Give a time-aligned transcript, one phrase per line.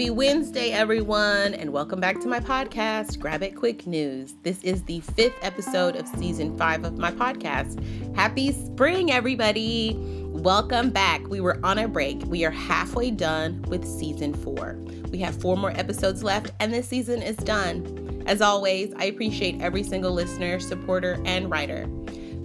[0.00, 4.34] Happy Wednesday, everyone, and welcome back to my podcast, Grabbit Quick News.
[4.42, 7.78] This is the fifth episode of season five of my podcast.
[8.16, 9.94] Happy spring, everybody!
[10.28, 11.28] Welcome back.
[11.28, 12.22] We were on a break.
[12.24, 14.78] We are halfway done with season four.
[15.10, 18.22] We have four more episodes left, and this season is done.
[18.24, 21.86] As always, I appreciate every single listener, supporter, and writer.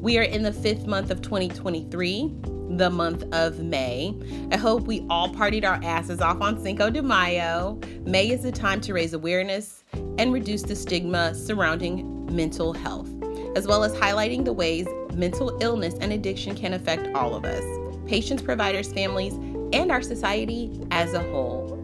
[0.02, 2.36] We are in the fifth month of 2023
[2.70, 4.18] the month of May.
[4.52, 7.80] I hope we all partied our asses off on Cinco de Mayo.
[8.02, 9.84] May is the time to raise awareness
[10.18, 13.10] and reduce the stigma surrounding mental health,
[13.56, 17.64] as well as highlighting the ways mental illness and addiction can affect all of us
[18.06, 19.34] patients, providers, families,
[19.74, 21.82] and our society as a whole.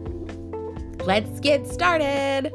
[1.04, 2.52] Let's get started.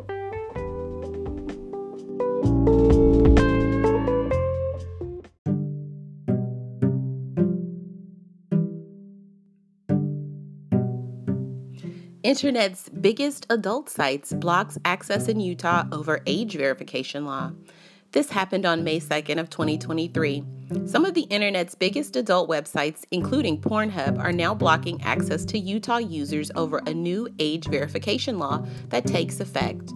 [12.28, 17.54] Internet's biggest adult sites blocks access in Utah over age verification law.
[18.12, 20.44] This happened on May 2nd of 2023.
[20.88, 26.00] Some of the internet's biggest adult websites, including Pornhub, are now blocking access to Utah
[26.00, 29.94] users over a new age verification law that takes effect.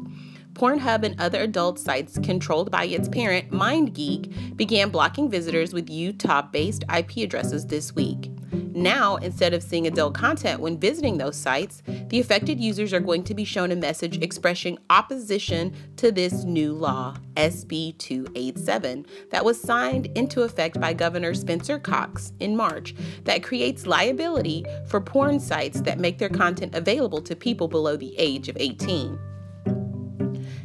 [0.54, 6.44] Pornhub and other adult sites controlled by its parent, MindGeek, began blocking visitors with Utah
[6.44, 8.32] based IP addresses this week.
[8.74, 13.24] Now, instead of seeing adult content when visiting those sites, the affected users are going
[13.26, 19.60] to be shown a message expressing opposition to this new law, SB 287, that was
[19.60, 25.82] signed into effect by Governor Spencer Cox in March, that creates liability for porn sites
[25.82, 29.20] that make their content available to people below the age of 18.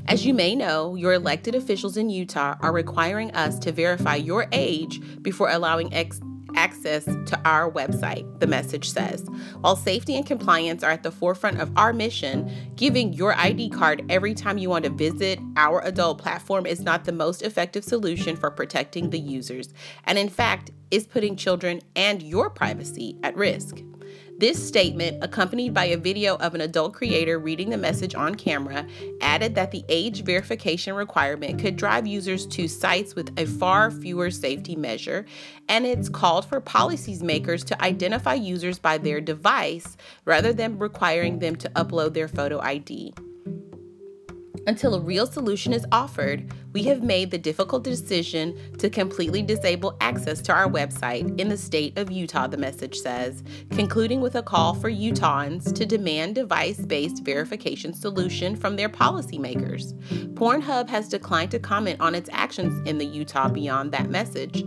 [0.09, 4.47] As you may know, your elected officials in Utah are requiring us to verify your
[4.53, 6.21] age before allowing ex-
[6.57, 9.25] access to our website, the message says.
[9.61, 14.05] While safety and compliance are at the forefront of our mission, giving your ID card
[14.09, 18.37] every time you want to visit our adult platform is not the most effective solution
[18.37, 19.73] for protecting the users,
[20.05, 23.83] and in fact, is putting children and your privacy at risk.
[24.39, 28.87] This statement, accompanied by a video of an adult creator reading the message on camera,
[29.23, 34.31] added that the age verification requirement could drive users to sites with a far fewer
[34.31, 35.25] safety measure,
[35.71, 41.39] and it's called for policies makers to identify users by their device rather than requiring
[41.39, 43.15] them to upload their photo ID.
[44.67, 49.97] Until a real solution is offered, we have made the difficult decision to completely disable
[50.01, 54.43] access to our website in the state of Utah, the message says, concluding with a
[54.43, 59.93] call for Utahns to demand device based verification solution from their policymakers.
[60.35, 64.65] Pornhub has declined to comment on its actions in the Utah beyond that message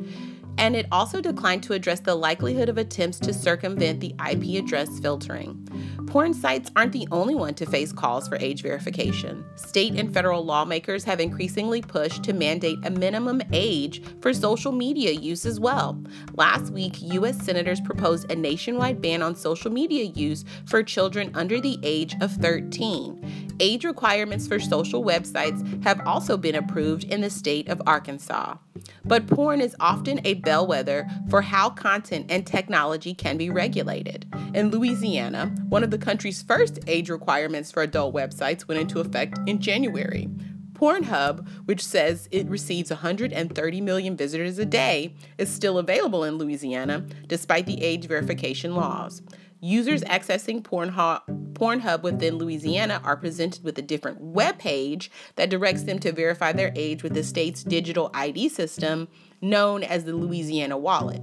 [0.59, 4.99] and it also declined to address the likelihood of attempts to circumvent the IP address
[4.99, 5.65] filtering.
[6.05, 9.45] Porn sites aren't the only one to face calls for age verification.
[9.55, 15.11] State and federal lawmakers have increasingly pushed to mandate a minimum age for social media
[15.11, 16.03] use as well.
[16.35, 17.41] Last week, U.S.
[17.41, 22.33] senators proposed a nationwide ban on social media use for children under the age of
[22.33, 23.48] 13.
[23.61, 28.55] Age requirements for social websites have also been approved in the state of Arkansas.
[29.03, 34.25] But porn is often a bellwether for how content and technology can be regulated.
[34.53, 39.37] In Louisiana, one of the country's first age requirements for adult websites went into effect
[39.45, 40.29] in January.
[40.71, 47.05] Pornhub, which says it receives 130 million visitors a day, is still available in Louisiana
[47.27, 49.21] despite the age verification laws.
[49.61, 50.13] Users mm-hmm.
[50.13, 55.99] accessing Pornhub, Pornhub within Louisiana are presented with a different web page that directs them
[55.99, 59.07] to verify their age with the state's digital ID system
[59.41, 61.21] known as the Louisiana Wallet.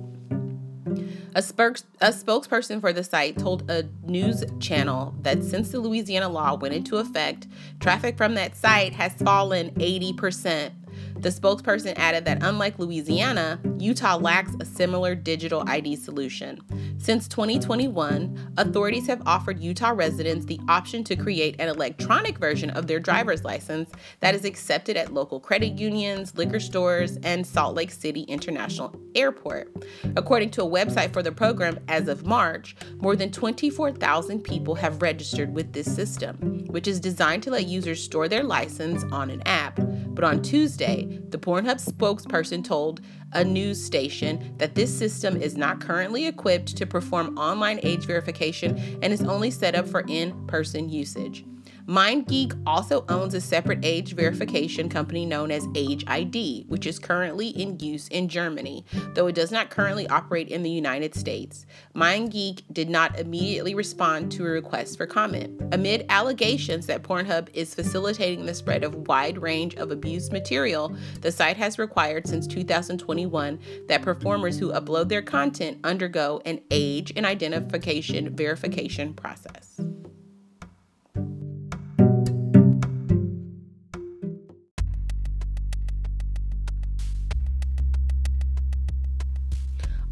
[1.34, 6.30] A, spokes- a, spokesperson for the site told a news channel that since the Louisiana
[6.30, 7.46] law went into effect,
[7.78, 10.72] traffic from that site has fallen 80%.
[11.19, 16.61] The spokesperson added that unlike Louisiana, Utah lacks a similar digital ID solution.
[17.06, 22.88] Since 2021, authorities have offered Utah residents the option to create an electronic version of
[22.88, 27.93] their driver's license that is accepted at local credit unions, liquor stores, and Salt Lake
[27.93, 29.73] City International Airport.
[30.17, 35.00] According to a website for the program, as of March, more than 24,000 people have
[35.00, 39.43] registered with this system, which is designed to let users store their license on an
[39.47, 39.79] app.
[39.79, 43.00] But on Tuesday, the Pornhub spokesperson told
[43.32, 48.99] a news station that this system is not currently equipped to perform online age verification
[49.02, 51.44] and is only set up for in person usage.
[51.87, 57.79] MindGeek also owns a separate age verification company known as AgeID, which is currently in
[57.79, 58.85] use in Germany,
[59.15, 61.65] though it does not currently operate in the United States.
[61.94, 65.62] MindGeek did not immediately respond to a request for comment.
[65.73, 71.31] Amid allegations that Pornhub is facilitating the spread of wide range of abuse material, the
[71.31, 77.25] site has required since 2021 that performers who upload their content undergo an age and
[77.25, 79.81] identification verification process.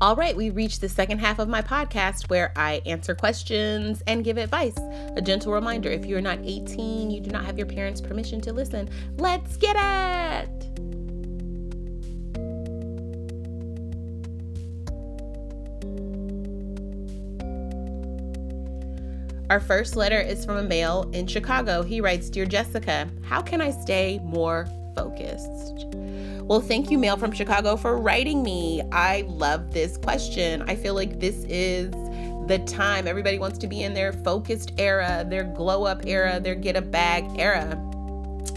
[0.05, 4.23] All right, we reached the second half of my podcast where I answer questions and
[4.23, 4.77] give advice.
[5.17, 8.53] A gentle reminder if you're not 18, you do not have your parents' permission to
[8.53, 8.91] listen.
[9.17, 10.51] Let's get it!
[19.49, 21.83] Our first letter is from a male in Chicago.
[21.83, 25.87] He writes Dear Jessica, how can I stay more focused?
[26.47, 28.83] Well, thank you, Mail from Chicago, for writing me.
[28.93, 30.61] I love this question.
[30.69, 31.91] I feel like this is
[32.49, 36.55] the time everybody wants to be in their focused era, their glow up era, their
[36.55, 37.81] get a bag era.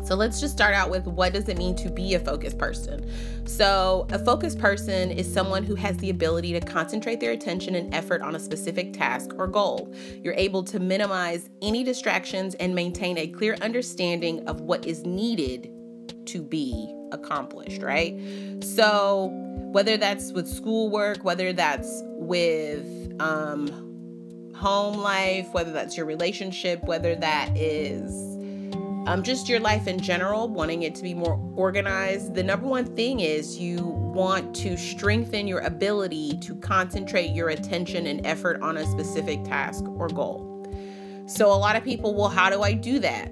[0.03, 3.09] So let's just start out with what does it mean to be a focused person?
[3.45, 7.93] So, a focused person is someone who has the ability to concentrate their attention and
[7.93, 9.93] effort on a specific task or goal.
[10.21, 15.71] You're able to minimize any distractions and maintain a clear understanding of what is needed
[16.27, 18.17] to be accomplished, right?
[18.61, 19.29] So,
[19.71, 22.85] whether that's with schoolwork, whether that's with
[23.19, 28.37] um, home life, whether that's your relationship, whether that is
[29.07, 32.85] um, just your life in general, wanting it to be more organized, the number one
[32.95, 38.77] thing is you want to strengthen your ability to concentrate your attention and effort on
[38.77, 40.53] a specific task or goal.
[41.25, 43.31] So, a lot of people, well, how do I do that?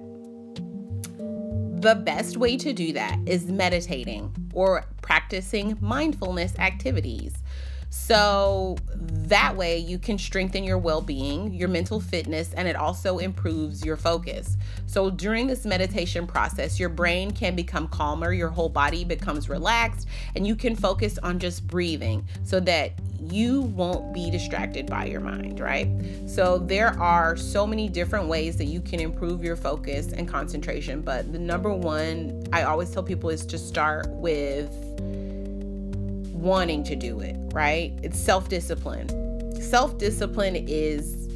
[1.86, 7.32] The best way to do that is meditating or practicing mindfulness activities.
[7.90, 13.18] So that way you can strengthen your well being, your mental fitness, and it also
[13.18, 14.58] improves your focus.
[14.86, 20.08] So during this meditation process, your brain can become calmer, your whole body becomes relaxed,
[20.36, 25.22] and you can focus on just breathing so that you won't be distracted by your
[25.22, 25.88] mind, right?
[26.28, 31.02] So there are so many different ways that you can improve your focus and concentration,
[31.02, 34.70] but the number one I always tell people is to start with
[36.46, 37.92] wanting to do it, right?
[38.04, 39.10] It's self discipline.
[39.62, 41.28] Self discipline is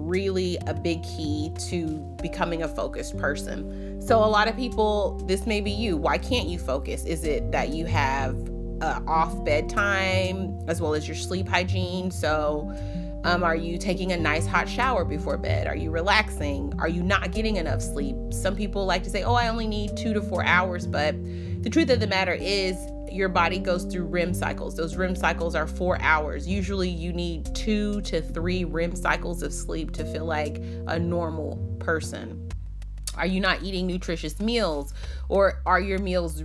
[0.00, 1.86] really a big key to
[2.20, 4.02] becoming a focused person.
[4.02, 5.96] So, a lot of people, this may be you.
[5.96, 7.04] Why can't you focus?
[7.04, 8.36] Is it that you have
[8.82, 12.10] uh, off bedtime as well as your sleep hygiene?
[12.10, 12.74] So,
[13.22, 15.66] um, are you taking a nice hot shower before bed?
[15.66, 16.72] Are you relaxing?
[16.78, 18.16] Are you not getting enough sleep?
[18.30, 20.86] Some people like to say, oh, I only need two to four hours.
[20.86, 21.14] But
[21.62, 22.76] the truth of the matter is,
[23.10, 24.76] your body goes through REM cycles.
[24.76, 26.46] Those REM cycles are four hours.
[26.46, 31.56] Usually, you need two to three REM cycles of sleep to feel like a normal
[31.80, 32.50] person.
[33.16, 34.94] Are you not eating nutritious meals?
[35.28, 36.44] Or are your meals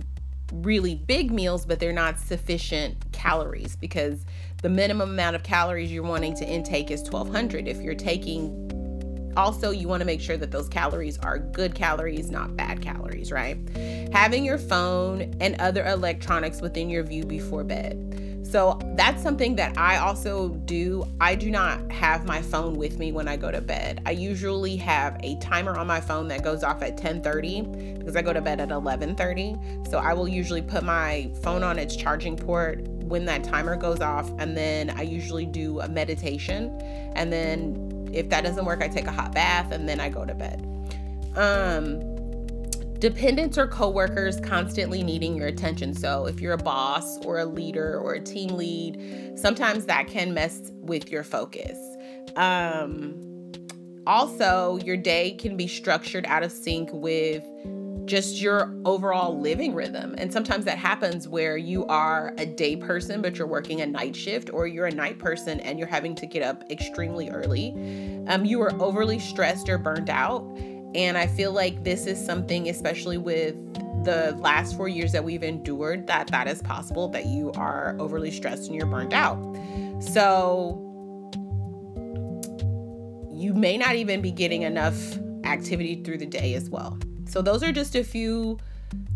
[0.52, 3.76] really big meals, but they're not sufficient calories?
[3.76, 4.24] Because
[4.62, 7.68] the minimum amount of calories you're wanting to intake is 1200.
[7.68, 8.65] If you're taking
[9.36, 13.30] also, you want to make sure that those calories are good calories, not bad calories,
[13.30, 13.58] right?
[14.12, 18.02] Having your phone and other electronics within your view before bed.
[18.50, 21.04] So that's something that I also do.
[21.20, 24.02] I do not have my phone with me when I go to bed.
[24.06, 28.22] I usually have a timer on my phone that goes off at 10:30 because I
[28.22, 29.58] go to bed at 11:30.
[29.90, 34.00] So I will usually put my phone on its charging port when that timer goes
[34.00, 36.70] off and then I usually do a meditation
[37.16, 40.24] and then if that doesn't work, I take a hot bath and then I go
[40.24, 40.62] to bed.
[41.36, 42.00] Um,
[42.98, 45.94] dependents or coworkers constantly needing your attention.
[45.94, 50.32] So if you're a boss or a leader or a team lead, sometimes that can
[50.32, 51.78] mess with your focus.
[52.36, 53.22] Um,
[54.06, 57.44] also, your day can be structured out of sync with
[58.06, 60.14] just your overall living rhythm.
[60.16, 64.16] And sometimes that happens where you are a day person, but you're working a night
[64.16, 67.72] shift, or you're a night person and you're having to get up extremely early.
[68.28, 70.42] Um, you are overly stressed or burnt out.
[70.94, 73.54] And I feel like this is something, especially with
[74.04, 78.30] the last four years that we've endured, that that is possible that you are overly
[78.30, 79.36] stressed and you're burnt out.
[80.00, 80.82] So
[83.32, 86.98] you may not even be getting enough activity through the day as well.
[87.28, 88.58] So, those are just a few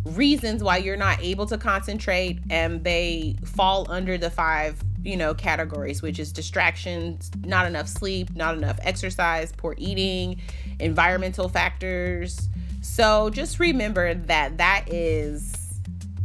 [0.05, 5.35] reasons why you're not able to concentrate, and they fall under the five you know,
[5.35, 10.41] categories, which is distractions, not enough sleep, not enough exercise, poor eating,
[10.79, 12.49] environmental factors.
[12.83, 15.81] So just remember that that is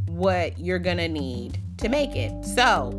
[0.08, 2.46] what you're to need to make it.
[2.46, 2.89] So,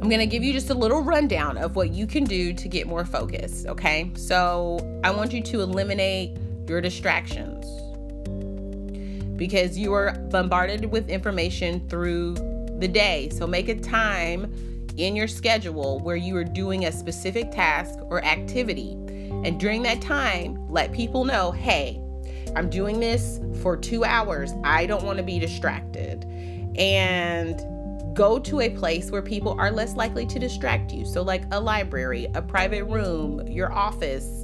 [0.00, 2.86] I'm to give you just a little rundown of what you can do to get
[2.86, 4.10] more focused, okay?
[4.16, 6.36] So, I want you to eliminate
[6.68, 7.64] your distractions
[9.36, 12.34] because you are bombarded with information through
[12.78, 13.28] the day.
[13.30, 14.52] So make a time
[14.96, 18.92] in your schedule where you are doing a specific task or activity.
[18.92, 22.00] And during that time, let people know hey,
[22.56, 24.52] I'm doing this for two hours.
[24.62, 26.24] I don't want to be distracted.
[26.76, 27.60] And
[28.14, 31.04] go to a place where people are less likely to distract you.
[31.04, 34.43] So, like a library, a private room, your office,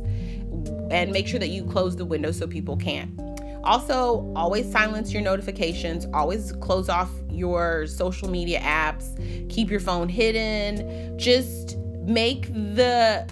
[0.91, 3.19] and make sure that you close the window so people can't.
[3.63, 9.17] Also, always silence your notifications, always close off your social media apps,
[9.51, 11.19] keep your phone hidden.
[11.19, 13.29] Just make the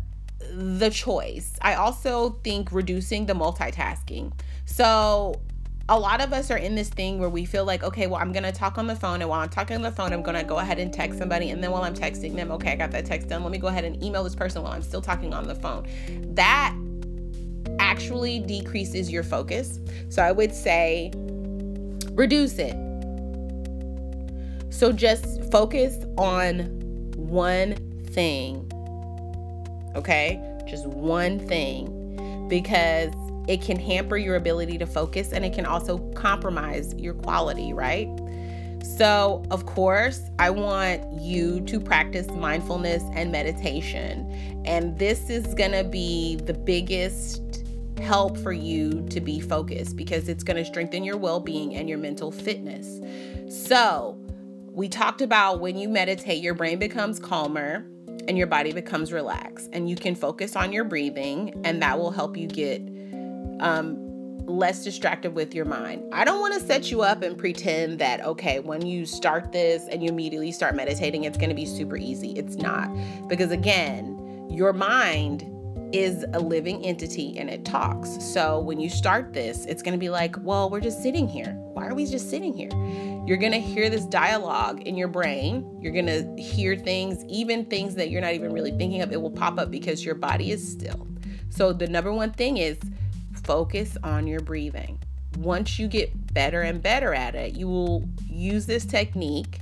[0.52, 1.56] the choice.
[1.62, 4.32] I also think reducing the multitasking.
[4.64, 5.40] So,
[5.88, 8.32] a lot of us are in this thing where we feel like, okay, well, I'm
[8.32, 10.58] gonna talk on the phone, and while I'm talking on the phone, I'm gonna go
[10.58, 13.28] ahead and text somebody, and then while I'm texting them, okay, I got that text
[13.28, 13.42] done.
[13.42, 15.86] Let me go ahead and email this person while I'm still talking on the phone.
[16.34, 16.74] That
[17.88, 19.80] actually decreases your focus.
[20.10, 21.10] So I would say
[22.12, 22.74] reduce it.
[24.70, 26.60] So just focus on
[27.16, 27.76] one
[28.10, 28.70] thing.
[29.96, 30.38] Okay?
[30.68, 33.12] Just one thing because
[33.48, 38.08] it can hamper your ability to focus and it can also compromise your quality, right?
[38.96, 44.62] So, of course, I want you to practice mindfulness and meditation.
[44.64, 47.57] And this is going to be the biggest
[47.98, 51.88] help for you to be focused because it's going to strengthen your well being and
[51.88, 53.00] your mental fitness.
[53.66, 54.18] So,
[54.78, 57.84] we talked about when you meditate, your brain becomes calmer
[58.28, 62.10] and your body becomes relaxed, and you can focus on your breathing, and that will
[62.10, 62.80] help you get
[63.60, 63.96] um,
[64.46, 66.02] less distracted with your mind.
[66.12, 69.86] I don't want to set you up and pretend that, okay, when you start this
[69.88, 72.32] and you immediately start meditating, it's going to be super easy.
[72.32, 72.88] It's not.
[73.28, 75.42] Because again, your mind
[75.92, 78.22] is a living entity and it talks.
[78.22, 81.52] So when you start this, it's going to be like, well, we're just sitting here.
[81.72, 82.70] Why are we just sitting here?
[83.26, 85.78] You're going to hear this dialogue in your brain.
[85.80, 89.12] You're going to hear things, even things that you're not even really thinking of.
[89.12, 91.06] It will pop up because your body is still.
[91.50, 92.78] So the number one thing is
[93.44, 94.98] focus on your breathing.
[95.38, 99.60] Once you get better and better at it, you will use this technique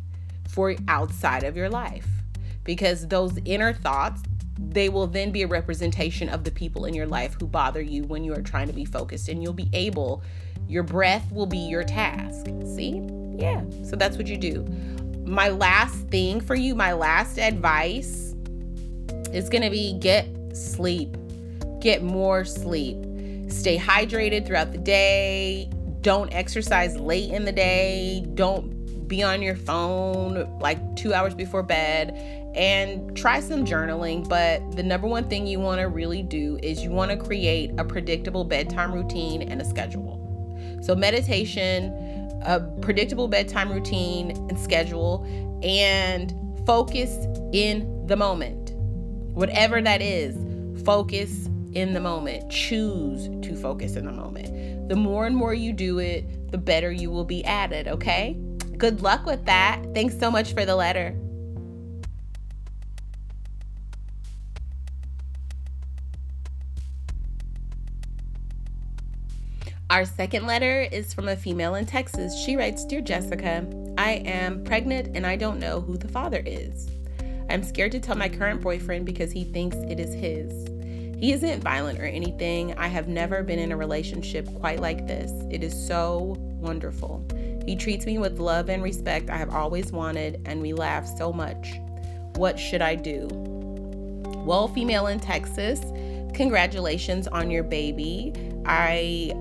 [0.49, 2.06] for outside of your life
[2.64, 4.23] because those inner thoughts
[4.59, 8.05] they will then be a representation of the people in your life who bother you
[8.05, 10.23] when you are trying to be focused and you'll be able
[10.69, 12.47] your breath will be your task.
[12.75, 13.03] See?
[13.37, 13.63] Yeah.
[13.85, 14.65] So that's what you do.
[15.25, 18.35] My last thing for you my last advice
[19.33, 21.17] is going to be get sleep.
[21.81, 22.97] Get more sleep.
[23.49, 25.71] Stay hydrated throughout the day.
[26.01, 28.25] Don't exercise late in the day.
[28.35, 34.29] Don't be on your phone like two hours before bed and try some journaling.
[34.29, 37.73] But the number one thing you want to really do is you want to create
[37.79, 40.23] a predictable bedtime routine and a schedule.
[40.83, 41.93] So, meditation,
[42.43, 45.27] a predictable bedtime routine and schedule,
[45.63, 46.35] and
[46.67, 48.73] focus in the moment.
[49.35, 50.37] Whatever that is,
[50.85, 52.51] focus in the moment.
[52.51, 54.89] Choose to focus in the moment.
[54.89, 58.39] The more and more you do it, the better you will be at it, okay?
[58.79, 59.83] Good luck with that.
[59.93, 61.17] Thanks so much for the letter.
[69.97, 72.38] Our second letter is from a female in Texas.
[72.38, 76.91] She writes Dear Jessica, I am pregnant and I don't know who the father is.
[77.49, 80.69] I'm scared to tell my current boyfriend because he thinks it is his.
[81.19, 82.75] He isn't violent or anything.
[82.76, 85.31] I have never been in a relationship quite like this.
[85.50, 87.26] It is so wonderful.
[87.65, 91.33] He treats me with love and respect I have always wanted, and we laugh so
[91.33, 91.73] much.
[92.35, 93.29] What should I do?
[94.45, 95.81] Well, female in Texas,
[96.35, 98.35] congratulations on your baby.
[98.67, 99.33] I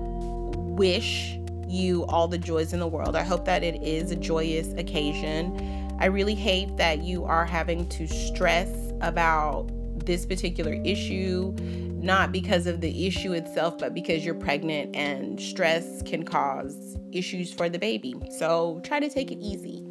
[0.76, 3.16] wish you all the joys in the world.
[3.16, 5.96] I hope that it is a joyous occasion.
[5.98, 9.70] I really hate that you are having to stress about
[10.04, 16.02] this particular issue, not because of the issue itself, but because you're pregnant and stress
[16.02, 18.14] can cause issues for the baby.
[18.38, 19.82] So try to take it easy.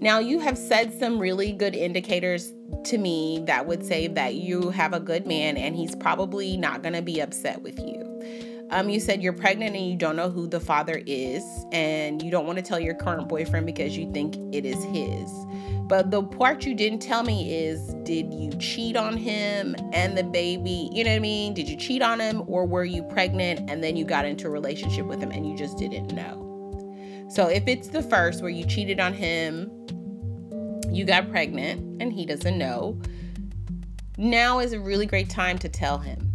[0.00, 2.52] Now, you have said some really good indicators
[2.86, 6.82] to me that would say that you have a good man and he's probably not
[6.82, 8.01] going to be upset with you.
[8.72, 12.30] Um, you said you're pregnant and you don't know who the father is, and you
[12.30, 15.30] don't want to tell your current boyfriend because you think it is his.
[15.82, 20.24] But the part you didn't tell me is did you cheat on him and the
[20.24, 20.88] baby?
[20.90, 21.52] You know what I mean?
[21.52, 24.50] Did you cheat on him or were you pregnant and then you got into a
[24.50, 27.28] relationship with him and you just didn't know?
[27.28, 29.70] So if it's the first where you cheated on him,
[30.90, 32.98] you got pregnant and he doesn't know,
[34.16, 36.31] now is a really great time to tell him.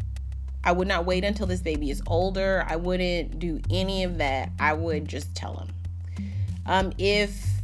[0.63, 2.65] I would not wait until this baby is older.
[2.67, 4.51] I wouldn't do any of that.
[4.59, 5.69] I would just tell him.
[6.65, 7.57] Um, if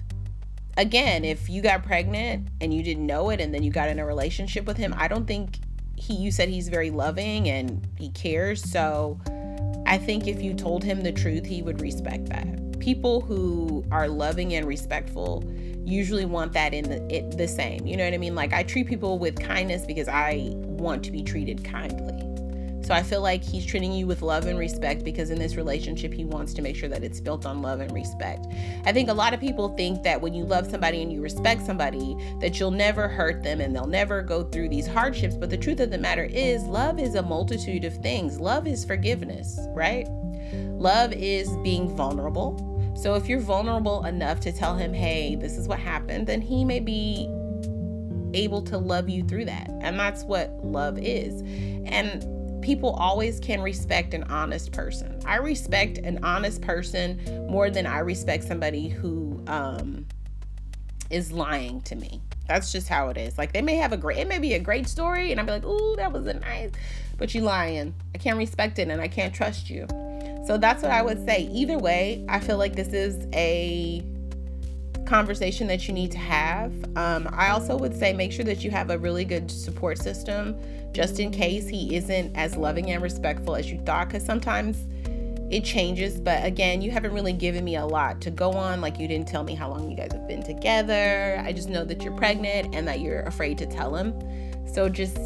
[0.78, 4.00] again, if you got pregnant and you didn't know it and then you got in
[4.00, 5.60] a relationship with him, I don't think
[5.96, 8.64] he you said he's very loving and he cares.
[8.70, 9.20] So
[9.86, 12.80] I think if you told him the truth, he would respect that.
[12.80, 15.44] People who are loving and respectful
[15.86, 17.86] usually want that in the it, the same.
[17.86, 18.36] You know what I mean?
[18.36, 22.33] Like I treat people with kindness because I want to be treated kindly.
[22.84, 26.14] So I feel like he's treating you with love and respect because in this relationship,
[26.14, 28.46] he wants to make sure that it's built on love and respect.
[28.86, 31.66] I think a lot of people think that when you love somebody and you respect
[31.66, 35.38] somebody, that you'll never hurt them and they'll never go through these hardships.
[35.38, 38.40] But the truth of the matter is, love is a multitude of things.
[38.40, 40.08] Love is forgiveness, right?
[40.52, 42.70] Love is being vulnerable.
[42.96, 46.66] So if you're vulnerable enough to tell him, hey, this is what happened, then he
[46.66, 47.30] may be
[48.34, 49.70] able to love you through that.
[49.82, 51.42] And that's what love is.
[51.86, 52.26] And
[52.64, 55.20] people always can respect an honest person.
[55.26, 60.08] I respect an honest person more than I respect somebody who um,
[61.10, 62.22] is lying to me.
[62.48, 63.38] That's just how it is.
[63.38, 65.52] Like they may have a great, it may be a great story, and I'd be
[65.52, 66.72] like, "Ooh, that was a nice,"
[67.18, 67.94] but you lying.
[68.14, 69.88] I can't respect it, and I can't trust you.
[70.46, 71.44] So that's what I would say.
[71.52, 74.04] Either way, I feel like this is a
[75.06, 76.72] conversation that you need to have.
[76.96, 80.58] Um, I also would say make sure that you have a really good support system
[80.92, 84.86] just in case he isn't as loving and respectful as you thought, because sometimes
[85.50, 86.20] it changes.
[86.20, 88.80] But again, you haven't really given me a lot to go on.
[88.80, 91.42] Like, you didn't tell me how long you guys have been together.
[91.44, 94.14] I just know that you're pregnant and that you're afraid to tell him.
[94.72, 95.18] So just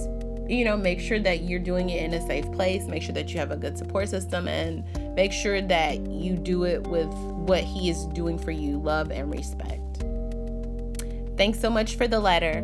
[0.50, 2.88] you know, make sure that you're doing it in a safe place.
[2.88, 4.84] Make sure that you have a good support system and
[5.18, 9.34] make sure that you do it with what he is doing for you love and
[9.34, 10.04] respect.
[11.38, 12.64] Thanks so much for the letter.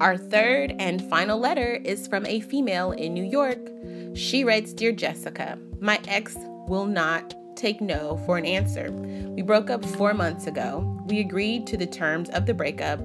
[0.00, 3.58] Our third and final letter is from a female in New York.
[4.14, 6.34] She writes Dear Jessica, my ex
[6.66, 8.90] will not take no for an answer.
[8.90, 11.02] We broke up four months ago.
[11.06, 13.00] We agreed to the terms of the breakup.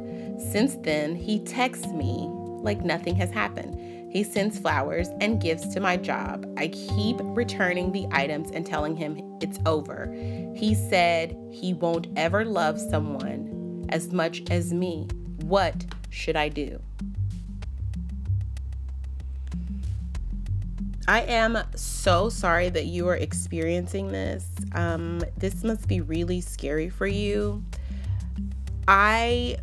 [0.51, 2.27] Since then, he texts me
[2.61, 3.77] like nothing has happened.
[4.11, 6.45] He sends flowers and gifts to my job.
[6.57, 10.11] I keep returning the items and telling him it's over.
[10.55, 15.07] He said he won't ever love someone as much as me.
[15.43, 16.79] What should I do?
[21.09, 24.45] I am so sorry that you are experiencing this.
[24.73, 27.63] Um, this must be really scary for you.
[28.87, 29.57] I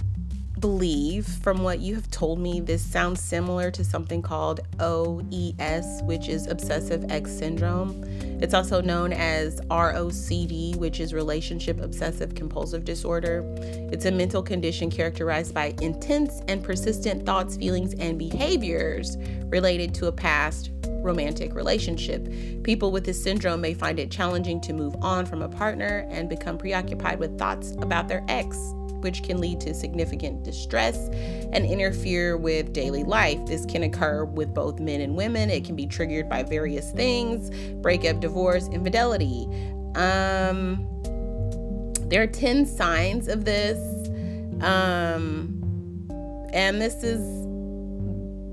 [0.59, 6.29] believe from what you have told me, this sounds similar to something called OES, which
[6.29, 8.03] is Obsessive Ex Syndrome.
[8.43, 13.45] It's also known as ROCD, which is Relationship Obsessive Compulsive Disorder.
[13.93, 20.09] It's a mental condition characterized by intense and persistent thoughts, feelings, and behaviors related to
[20.09, 20.71] a past
[21.07, 22.29] romantic relationship.
[22.63, 26.29] People with this syndrome may find it challenging to move on from a partner and
[26.29, 28.59] become preoccupied with thoughts about their ex,
[29.01, 31.09] which can lead to significant distress
[31.53, 33.39] and interfere with daily life.
[33.47, 35.49] This can occur with both men and women.
[35.49, 39.47] It can be triggered by various things breakup, divorce, infidelity.
[39.95, 40.87] Um,
[42.09, 43.79] there are 10 signs of this.
[44.63, 45.63] Um,
[46.53, 47.46] and this is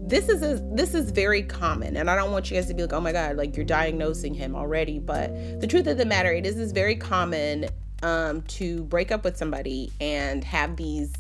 [0.06, 2.82] this is a, this is very common and i don't want you guys to be
[2.82, 6.32] like oh my god like you're diagnosing him already but the truth of the matter
[6.32, 7.68] it is is very common
[8.04, 11.12] um, to break up with somebody and have these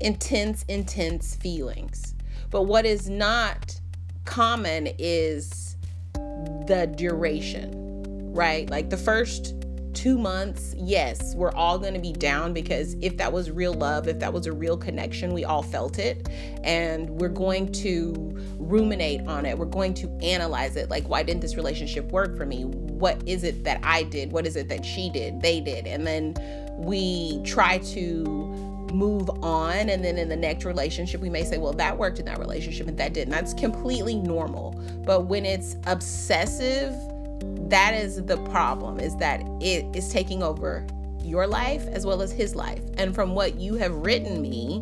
[0.00, 2.14] intense intense feelings.
[2.50, 3.78] But what is not
[4.24, 5.76] common is
[6.14, 7.90] the duration
[8.32, 8.70] right?
[8.70, 9.54] Like the first
[10.00, 14.08] two months, yes, we're all going to be down because if that was real love,
[14.08, 16.26] if that was a real connection, we all felt it.
[16.64, 18.14] And we're going to
[18.58, 19.58] ruminate on it.
[19.58, 20.88] We're going to analyze it.
[20.88, 22.64] Like, why didn't this relationship work for me?
[22.64, 24.32] What is it that I did?
[24.32, 25.42] What is it that she did?
[25.42, 25.86] They did.
[25.86, 26.34] And then
[26.78, 28.24] we try to
[28.94, 32.24] move on and then in the next relationship we may say well that worked in
[32.24, 34.72] that relationship and that didn't that's completely normal
[35.06, 36.92] but when it's obsessive
[37.70, 40.86] that is the problem is that it is taking over
[41.22, 42.82] your life as well as his life.
[42.98, 44.80] And from what you have written me,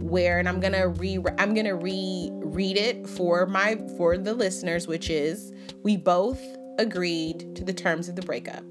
[0.00, 4.88] where and I'm to re I'm to re read it for my for the listeners
[4.88, 5.52] which is
[5.84, 6.40] we both
[6.78, 8.64] agreed to the terms of the breakup.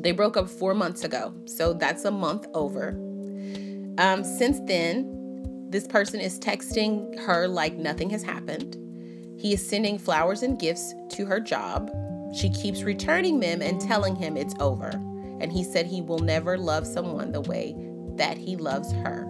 [0.00, 1.34] They broke up 4 months ago.
[1.46, 2.90] So that's a month over.
[3.98, 8.76] Um since then, this person is texting her like nothing has happened.
[9.40, 11.90] He is sending flowers and gifts to her job.
[12.34, 14.90] She keeps returning them and telling him it's over.
[15.40, 17.74] And he said he will never love someone the way
[18.16, 19.26] that he loves her.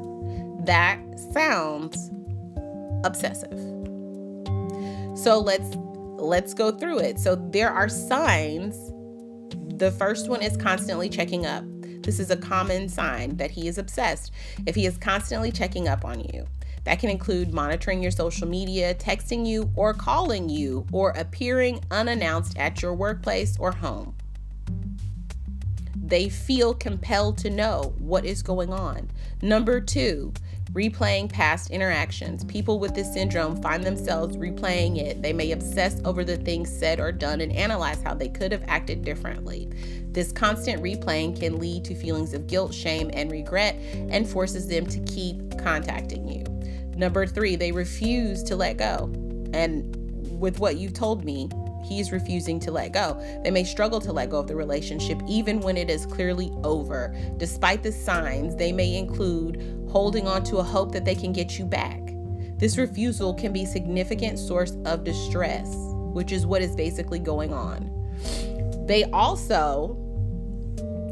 [0.65, 0.99] That
[1.33, 2.11] sounds
[3.05, 3.79] obsessive.
[5.17, 5.77] So let's
[6.19, 7.19] let's go through it.
[7.19, 8.77] So there are signs.
[9.79, 11.65] The first one is constantly checking up.
[12.03, 14.33] This is a common sign that he is obsessed.
[14.67, 16.47] If he is constantly checking up on you,
[16.89, 22.57] that can include monitoring your social media, texting you, or calling you, or appearing unannounced
[22.57, 24.17] at your workplace or home.
[25.95, 29.11] They feel compelled to know what is going on.
[29.43, 30.33] Number two,
[30.73, 32.43] replaying past interactions.
[32.45, 35.21] People with this syndrome find themselves replaying it.
[35.21, 38.65] They may obsess over the things said or done and analyze how they could have
[38.67, 39.69] acted differently.
[40.13, 44.87] This constant replaying can lead to feelings of guilt, shame, and regret and forces them
[44.87, 46.58] to keep contacting you.
[46.99, 49.11] Number three, they refuse to let go.
[49.55, 49.97] And
[50.39, 51.49] with what you've told me,
[51.85, 53.19] he's refusing to let go.
[53.45, 57.15] They may struggle to let go of the relationship even when it is clearly over.
[57.37, 61.59] Despite the signs, they may include holding on to a hope that they can get
[61.59, 62.01] you back.
[62.59, 65.73] This refusal can be a significant source of distress,
[66.13, 67.95] which is what is basically going on.
[68.87, 69.97] They also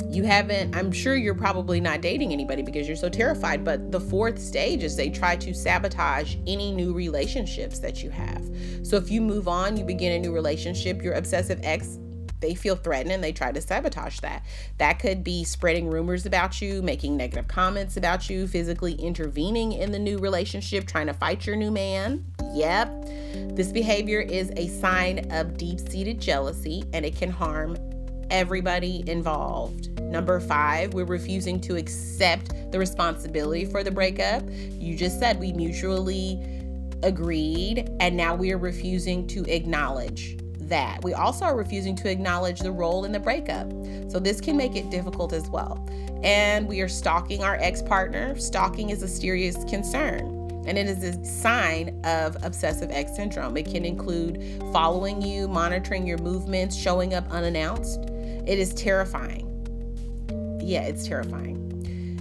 [0.09, 4.01] you haven't i'm sure you're probably not dating anybody because you're so terrified but the
[4.01, 8.45] fourth stage is they try to sabotage any new relationships that you have
[8.83, 11.99] so if you move on you begin a new relationship your obsessive ex
[12.41, 14.45] they feel threatened and they try to sabotage that.
[14.79, 19.91] That could be spreading rumors about you, making negative comments about you, physically intervening in
[19.91, 22.25] the new relationship, trying to fight your new man.
[22.55, 23.07] Yep.
[23.57, 27.77] This behavior is a sign of deep seated jealousy and it can harm
[28.31, 30.01] everybody involved.
[30.01, 34.43] Number five, we're refusing to accept the responsibility for the breakup.
[34.49, 36.41] You just said we mutually
[37.03, 40.37] agreed, and now we are refusing to acknowledge
[40.69, 41.03] that.
[41.03, 43.71] We also are refusing to acknowledge the role in the breakup.
[44.11, 45.87] So this can make it difficult as well.
[46.23, 48.37] And we are stalking our ex partner.
[48.39, 50.37] Stalking is a serious concern
[50.67, 53.57] and it is a sign of obsessive ex syndrome.
[53.57, 58.11] It can include following you, monitoring your movements, showing up unannounced.
[58.47, 59.53] It is terrifying.
[60.63, 61.63] Yeah, it's terrifying.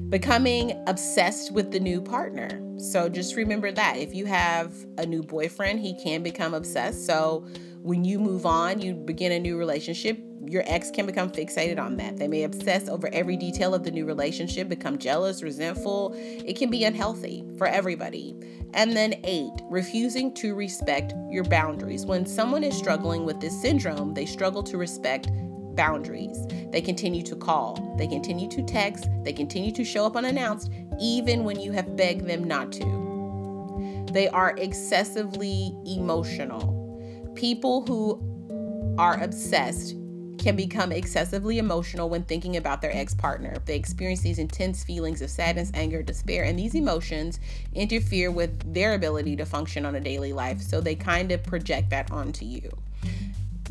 [0.09, 2.61] Becoming obsessed with the new partner.
[2.77, 7.05] So just remember that if you have a new boyfriend, he can become obsessed.
[7.05, 7.45] So
[7.81, 11.97] when you move on, you begin a new relationship, your ex can become fixated on
[11.97, 12.17] that.
[12.17, 16.13] They may obsess over every detail of the new relationship, become jealous, resentful.
[16.15, 18.35] It can be unhealthy for everybody.
[18.73, 22.05] And then, eight, refusing to respect your boundaries.
[22.05, 25.29] When someone is struggling with this syndrome, they struggle to respect
[25.75, 26.38] boundaries.
[26.71, 31.43] They continue to call, they continue to text, they continue to show up unannounced, even
[31.43, 34.05] when you have begged them not to.
[34.11, 37.33] They are excessively emotional.
[37.35, 39.95] People who are obsessed
[40.38, 43.55] can become excessively emotional when thinking about their ex partner.
[43.65, 47.39] They experience these intense feelings of sadness, anger, despair, and these emotions
[47.73, 50.61] interfere with their ability to function on a daily life.
[50.61, 52.69] So they kind of project that onto you.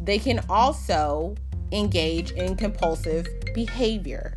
[0.00, 1.36] They can also
[1.74, 4.34] engage in compulsive behavior.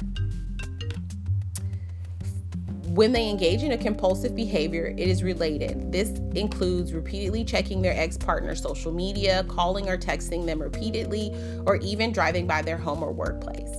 [2.88, 5.92] When they engage in a compulsive behavior, it is related.
[5.92, 11.32] This includes repeatedly checking their ex partner's social media, calling or texting them repeatedly,
[11.68, 13.70] or even driving by their home or workplace.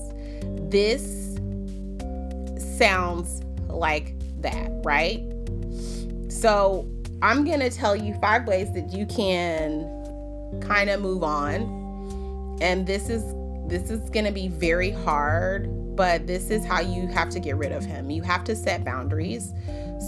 [0.71, 1.35] This
[2.79, 5.25] sounds like that, right?
[6.29, 6.89] So,
[7.21, 12.59] I'm going to tell you five ways that you can kind of move on.
[12.61, 13.25] And this is
[13.69, 17.57] this is going to be very hard, but this is how you have to get
[17.57, 18.09] rid of him.
[18.11, 19.53] You have to set boundaries.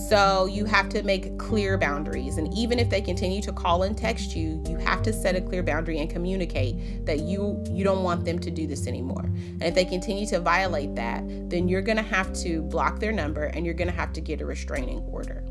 [0.08, 2.38] So you have to make clear boundaries.
[2.38, 5.40] And even if they continue to call and text you, you have to set a
[5.40, 9.24] clear boundary and communicate that you you don't want them to do this anymore.
[9.24, 13.12] And if they continue to violate that, then you're going to have to block their
[13.12, 15.44] number and you're going to have to get a restraining order.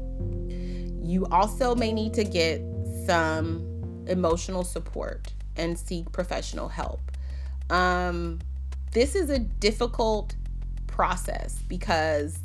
[1.01, 2.61] You also may need to get
[3.05, 7.01] some emotional support and seek professional help.
[7.69, 8.39] Um,
[8.91, 10.36] this is a difficult
[10.88, 12.39] process because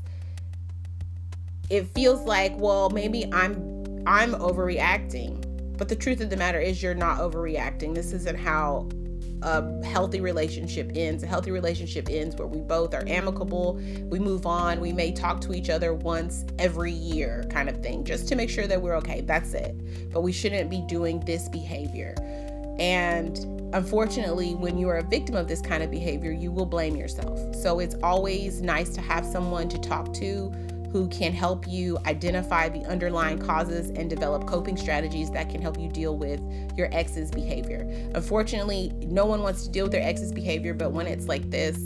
[1.70, 3.74] it feels like, well, maybe I'm
[4.06, 5.76] I'm overreacting.
[5.76, 7.94] But the truth of the matter is you're not overreacting.
[7.94, 8.88] This isn't how
[9.42, 11.22] a healthy relationship ends.
[11.22, 15.40] A healthy relationship ends where we both are amicable, we move on, we may talk
[15.42, 18.94] to each other once every year, kind of thing, just to make sure that we're
[18.96, 19.20] okay.
[19.20, 20.12] That's it.
[20.12, 22.14] But we shouldn't be doing this behavior.
[22.78, 23.38] And
[23.74, 27.54] unfortunately, when you are a victim of this kind of behavior, you will blame yourself.
[27.54, 30.52] So it's always nice to have someone to talk to
[30.94, 35.76] who can help you identify the underlying causes and develop coping strategies that can help
[35.76, 36.40] you deal with
[36.76, 37.80] your ex's behavior.
[38.14, 41.76] Unfortunately, no one wants to deal with their ex's behavior, but when it's like this,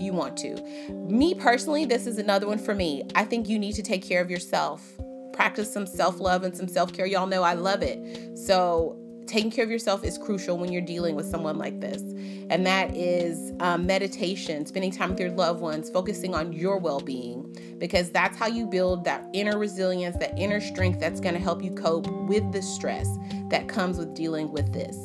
[0.00, 0.60] you want to.
[1.08, 3.04] Me personally, this is another one for me.
[3.14, 4.84] I think you need to take care of yourself.
[5.32, 7.06] Practice some self love and some self care.
[7.06, 8.36] Y'all know I love it.
[8.36, 8.99] So,
[9.30, 12.02] taking care of yourself is crucial when you're dealing with someone like this.
[12.50, 17.00] And that is um, meditation, spending time with your loved ones, focusing on your well
[17.00, 21.40] being, because that's how you build that inner resilience, that inner strength that's going to
[21.40, 23.08] help you cope with the stress
[23.50, 24.96] that comes with dealing with this.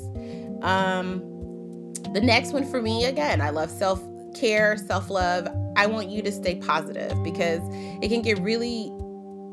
[0.64, 1.20] Um,
[2.14, 4.02] the next one for me, again, I love self
[4.34, 5.48] care, self love.
[5.78, 7.62] I want you to stay positive because
[8.02, 8.92] it can get really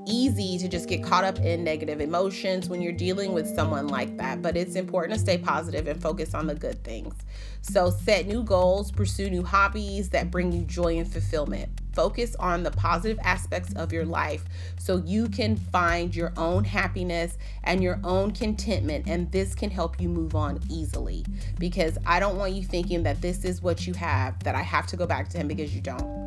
[0.06, 4.16] easy to just get caught up in negative emotions when you're dealing with someone like
[4.16, 7.14] that, but it's important to stay positive and focus on the good things.
[7.60, 11.81] So, set new goals, pursue new hobbies that bring you joy and fulfillment.
[11.92, 14.44] Focus on the positive aspects of your life
[14.78, 20.00] so you can find your own happiness and your own contentment, and this can help
[20.00, 21.24] you move on easily.
[21.58, 24.86] Because I don't want you thinking that this is what you have, that I have
[24.88, 26.22] to go back to him because you don't.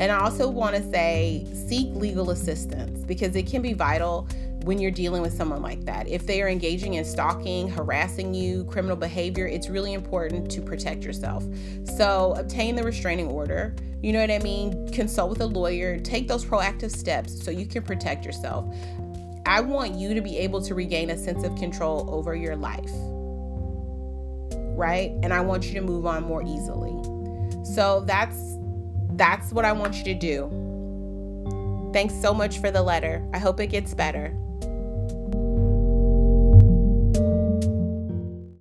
[0.00, 4.28] And I also want to say seek legal assistance because it can be vital
[4.62, 6.06] when you're dealing with someone like that.
[6.08, 11.04] If they are engaging in stalking, harassing you, criminal behavior, it's really important to protect
[11.04, 11.44] yourself.
[11.84, 13.74] So, obtain the restraining order.
[14.02, 14.90] You know what I mean?
[14.92, 18.72] Consult with a lawyer, take those proactive steps so you can protect yourself.
[19.44, 22.90] I want you to be able to regain a sense of control over your life.
[24.76, 25.12] Right?
[25.22, 26.94] And I want you to move on more easily.
[27.64, 28.56] So, that's
[29.16, 31.90] that's what I want you to do.
[31.92, 33.26] Thanks so much for the letter.
[33.34, 34.32] I hope it gets better.